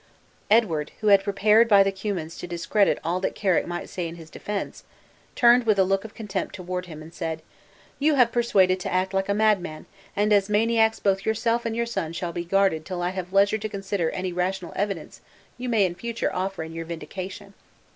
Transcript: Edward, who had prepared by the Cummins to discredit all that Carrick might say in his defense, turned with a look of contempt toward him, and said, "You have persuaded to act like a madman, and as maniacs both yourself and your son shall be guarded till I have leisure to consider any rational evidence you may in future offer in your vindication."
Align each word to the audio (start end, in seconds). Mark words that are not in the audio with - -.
Edward, 0.49 0.91
who 1.01 1.09
had 1.09 1.23
prepared 1.23 1.67
by 1.69 1.83
the 1.83 1.91
Cummins 1.91 2.35
to 2.39 2.47
discredit 2.47 2.97
all 3.03 3.19
that 3.19 3.35
Carrick 3.35 3.67
might 3.67 3.87
say 3.87 4.07
in 4.07 4.15
his 4.15 4.31
defense, 4.31 4.83
turned 5.35 5.67
with 5.67 5.77
a 5.77 5.83
look 5.83 6.03
of 6.03 6.15
contempt 6.15 6.55
toward 6.55 6.87
him, 6.87 7.03
and 7.03 7.13
said, 7.13 7.43
"You 7.99 8.15
have 8.15 8.31
persuaded 8.31 8.79
to 8.79 8.91
act 8.91 9.13
like 9.13 9.29
a 9.29 9.35
madman, 9.35 9.85
and 10.15 10.33
as 10.33 10.49
maniacs 10.49 10.99
both 10.99 11.23
yourself 11.23 11.67
and 11.67 11.75
your 11.75 11.85
son 11.85 12.13
shall 12.13 12.33
be 12.33 12.43
guarded 12.43 12.83
till 12.83 13.03
I 13.03 13.09
have 13.11 13.31
leisure 13.31 13.59
to 13.59 13.69
consider 13.69 14.09
any 14.09 14.33
rational 14.33 14.73
evidence 14.75 15.21
you 15.59 15.69
may 15.69 15.85
in 15.85 15.93
future 15.93 16.33
offer 16.33 16.63
in 16.63 16.73
your 16.73 16.85
vindication." 16.85 17.53